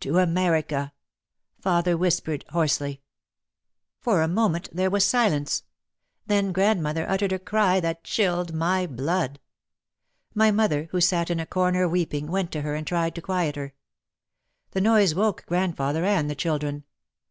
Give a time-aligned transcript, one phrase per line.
[0.00, 0.94] "To America,"
[1.60, 2.90] father whispered hoarsely.
[2.90, 5.64] i 4 OUT OF THE SHADOW For a moment there was silence;
[6.26, 9.38] then grandmother uttered a cry that chilled my blood.
[10.34, 13.56] My mother, who sat in a corner weeping, went to her and tried to quiet
[13.56, 13.74] her.
[14.70, 16.84] The noise woke grandfather and the children.